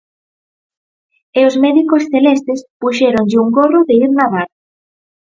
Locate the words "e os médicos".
1.39-2.03